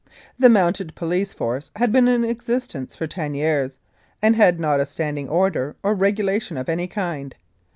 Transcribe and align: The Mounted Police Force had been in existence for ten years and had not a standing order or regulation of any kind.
The 0.39 0.49
Mounted 0.49 0.95
Police 0.95 1.31
Force 1.31 1.69
had 1.75 1.91
been 1.91 2.07
in 2.07 2.23
existence 2.25 2.95
for 2.95 3.05
ten 3.05 3.35
years 3.35 3.77
and 4.19 4.35
had 4.35 4.59
not 4.59 4.79
a 4.79 4.85
standing 4.87 5.29
order 5.29 5.75
or 5.83 5.93
regulation 5.93 6.57
of 6.57 6.69
any 6.69 6.87
kind. 6.87 7.35